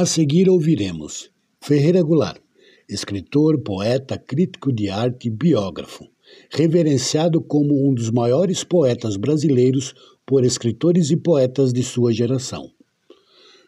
[0.00, 2.40] A seguir ouviremos Ferreira Goulart,
[2.88, 6.08] escritor, poeta, crítico de arte e biógrafo,
[6.50, 9.92] reverenciado como um dos maiores poetas brasileiros
[10.24, 12.70] por escritores e poetas de sua geração.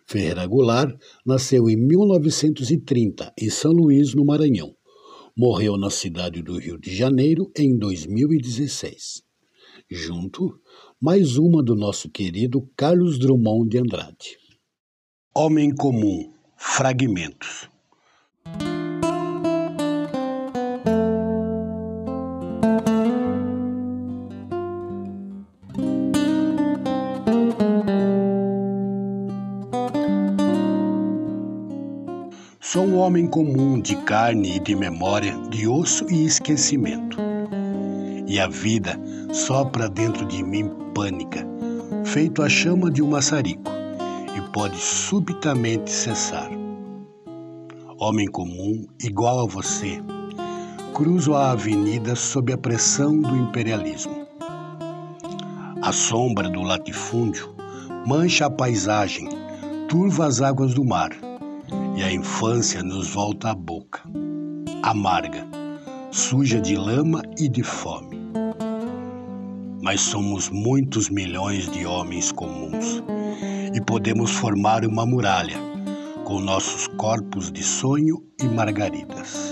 [0.07, 4.75] Ferreira Goulart nasceu em 1930 em São Luís, no Maranhão.
[5.37, 9.23] Morreu na cidade do Rio de Janeiro em 2016.
[9.91, 10.59] Junto,
[10.99, 14.42] mais uma do nosso querido Carlos Drummond de Andrade.
[15.35, 17.71] Homem comum, fragmentos.
[32.61, 37.17] Sou um homem comum de carne e de memória, de osso e esquecimento.
[38.27, 39.01] E a vida
[39.33, 41.43] sopra dentro de mim pânica,
[42.05, 43.82] feito a chama de um maçarico
[44.53, 46.51] pode subitamente cessar.
[47.99, 49.99] Homem comum, igual a você,
[50.93, 54.27] cruzo a avenida sob a pressão do imperialismo.
[55.81, 57.55] A sombra do latifúndio
[58.07, 59.29] mancha a paisagem,
[59.89, 61.11] turva as águas do mar,
[61.97, 64.03] e a infância nos volta à boca,
[64.83, 65.47] amarga,
[66.11, 68.21] suja de lama e de fome.
[69.83, 73.03] Mas somos muitos milhões de homens comuns
[73.83, 75.59] podemos formar uma muralha
[76.25, 79.52] com nossos corpos de sonho e margaridas.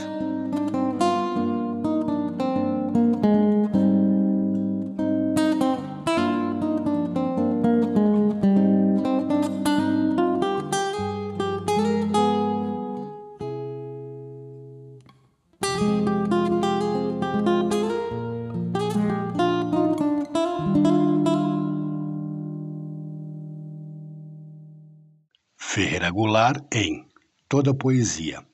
[26.11, 27.07] Goulart em
[27.49, 28.45] Toda Poesia,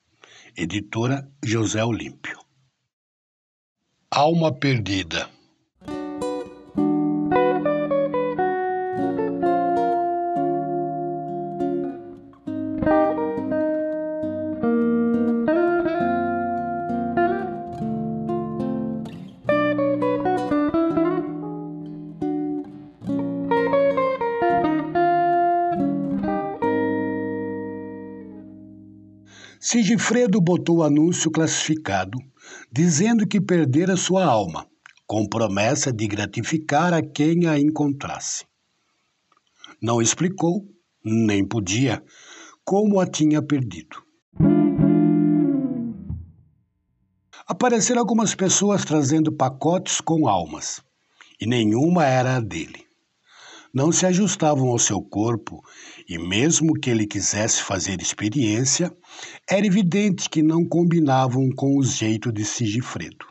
[0.56, 2.38] editora José Olímpio.
[4.10, 5.28] Alma Perdida
[29.68, 32.20] Sigifredo botou anúncio classificado,
[32.70, 34.64] dizendo que perdera sua alma,
[35.04, 38.44] com promessa de gratificar a quem a encontrasse.
[39.82, 40.64] Não explicou,
[41.04, 42.00] nem podia,
[42.64, 44.00] como a tinha perdido.
[47.44, 50.80] Apareceram algumas pessoas trazendo pacotes com almas,
[51.40, 52.85] e nenhuma era a dele
[53.72, 55.62] não se ajustavam ao seu corpo
[56.08, 58.90] e, mesmo que ele quisesse fazer experiência,
[59.48, 63.26] era evidente que não combinavam com o jeito de Sigifredo.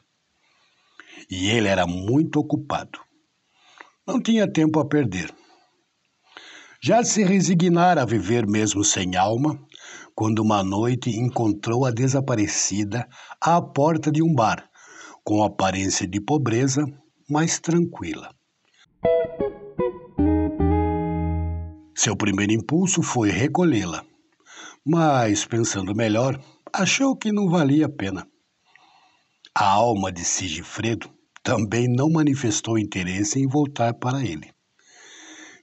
[1.29, 2.99] E ele era muito ocupado.
[4.05, 5.33] Não tinha tempo a perder.
[6.81, 9.59] Já se resignara a viver mesmo sem alma,
[10.13, 13.07] quando uma noite encontrou a desaparecida
[13.41, 14.69] à porta de um bar,
[15.23, 16.85] com aparência de pobreza,
[17.27, 18.34] mas tranquila.
[22.05, 24.05] Seu primeiro impulso foi recolhê-la,
[24.85, 26.39] mas, pensando melhor,
[26.71, 28.27] achou que não valia a pena.
[29.55, 31.09] A alma de Sigifredo
[31.41, 34.53] também não manifestou interesse em voltar para ele.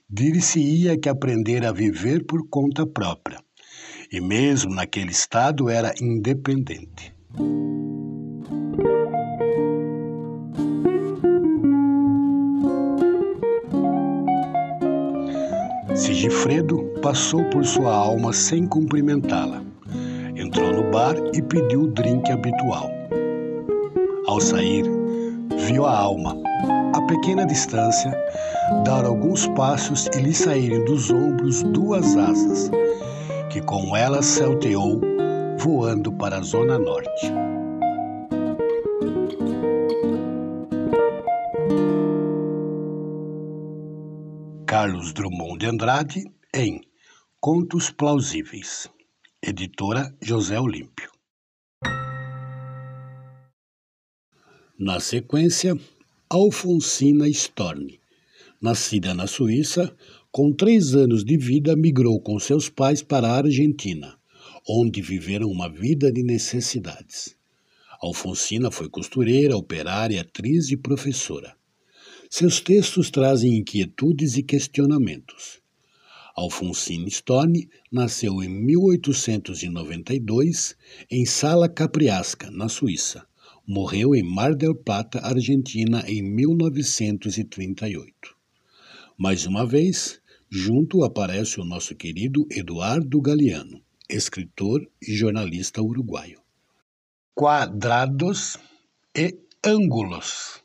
[0.09, 3.41] Dir-se-ia que aprender a viver por conta própria,
[4.11, 7.15] e mesmo naquele estado era independente.
[16.23, 19.61] Gifredo passou por sua alma sem cumprimentá-la.
[20.37, 22.89] Entrou no bar e pediu o drink habitual.
[24.25, 24.85] Ao sair,
[25.67, 26.37] viu a alma,
[26.95, 28.17] a pequena distância,
[28.85, 32.71] dar alguns passos e lhe saírem dos ombros duas asas,
[33.49, 35.01] que com elas salteou,
[35.57, 37.33] voando para a zona norte.
[44.75, 46.81] Carlos Drummond de Andrade em
[47.39, 48.89] Contos Plausíveis,
[49.39, 51.11] editora José Olímpio.
[54.75, 55.79] Na sequência,
[56.27, 57.99] Alfonsina Storni,
[58.59, 59.95] nascida na Suíça,
[60.31, 64.17] com três anos de vida, migrou com seus pais para a Argentina,
[64.67, 67.35] onde viveram uma vida de necessidades.
[68.01, 71.55] Alfonsina foi costureira, operária, atriz e professora.
[72.35, 75.61] Seus textos trazem inquietudes e questionamentos.
[76.35, 80.75] Alfonsine Storni nasceu em 1892
[81.11, 83.23] em Sala Capriasca, na Suíça.
[83.67, 88.35] Morreu em Mar del Plata, Argentina, em 1938.
[89.15, 90.19] Mais uma vez,
[90.49, 96.41] junto aparece o nosso querido Eduardo Galeano, escritor e jornalista uruguaio.
[97.35, 98.57] Quadrados
[99.15, 100.62] e ângulos.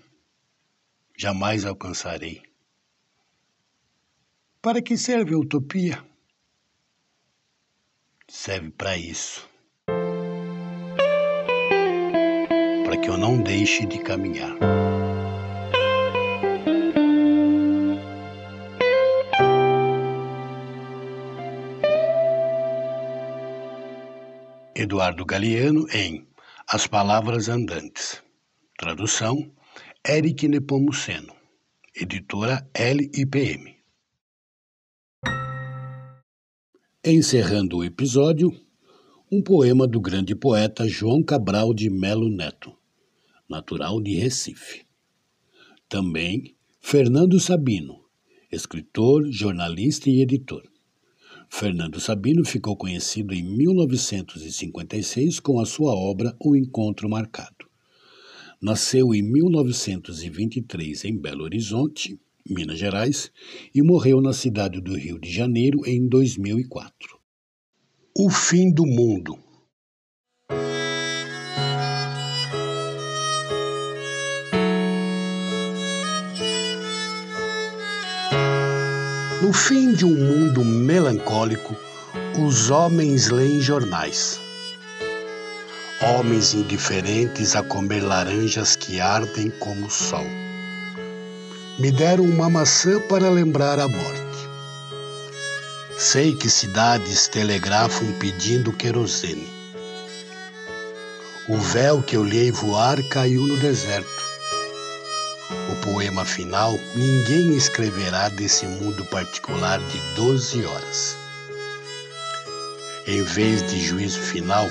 [1.19, 2.41] jamais alcançarei.
[4.63, 6.14] Para que serve a utopia?
[8.29, 9.49] Serve para isso.
[12.85, 14.57] Para que eu não deixe de caminhar.
[24.75, 26.27] Eduardo Galeano em
[26.69, 28.23] As Palavras Andantes.
[28.77, 29.51] Tradução:
[30.07, 31.35] Eric Nepomuceno.
[31.97, 33.74] Editora LIPM.
[37.07, 38.51] Encerrando o episódio,
[39.31, 42.73] um poema do grande poeta João Cabral de Melo Neto,
[43.47, 44.87] natural de Recife.
[45.87, 48.01] Também Fernando Sabino,
[48.51, 50.63] escritor, jornalista e editor.
[51.51, 57.69] Fernando Sabino ficou conhecido em 1956 com a sua obra O Encontro Marcado.
[58.63, 63.31] Nasceu em 1923 em Belo Horizonte Minas Gerais,
[63.75, 67.19] e morreu na cidade do Rio de Janeiro em 2004.
[68.15, 69.39] O fim do mundo.
[79.41, 81.75] No fim de um mundo melancólico,
[82.39, 84.39] os homens leem jornais.
[86.03, 90.44] Homens indiferentes a comer laranjas que ardem como o sol
[91.79, 94.23] me deram uma maçã para lembrar a morte.
[95.99, 99.49] Sei que cidades telegrafam pedindo querosene.
[101.49, 104.09] O véu que eu olhei voar caiu no deserto.
[105.73, 111.17] O poema final ninguém escreverá desse mundo particular de 12 horas.
[113.07, 114.69] Em vez de juízo final,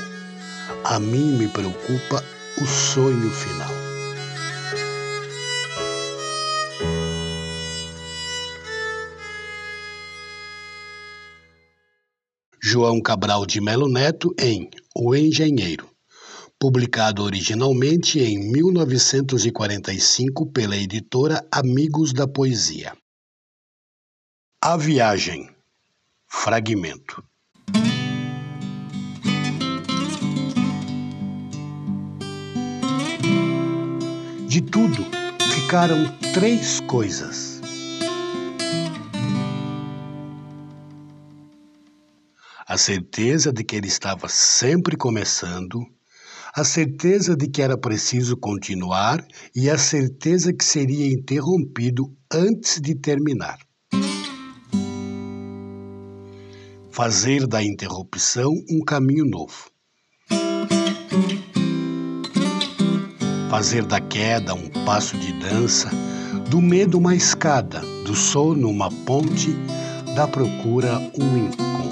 [0.86, 2.24] a mim me preocupa
[2.62, 3.82] o sonho final.
[12.74, 15.88] João Cabral de Melo Neto em O Engenheiro,
[16.60, 22.98] publicado originalmente em 1945 pela editora Amigos da Poesia.
[24.60, 25.48] A Viagem
[26.27, 27.24] Fragmento
[34.48, 35.06] De tudo
[35.53, 37.52] ficaram três coisas
[42.74, 45.86] a certeza de que ele estava sempre começando,
[46.56, 49.24] a certeza de que era preciso continuar
[49.56, 53.60] e a certeza que seria interrompido antes de terminar.
[56.89, 59.70] Fazer da interrupção um caminho novo.
[63.51, 65.92] Fazer da queda um passo de dança,
[66.50, 69.56] do medo uma escada, do sono uma ponte,
[70.15, 71.82] da procura um encontro.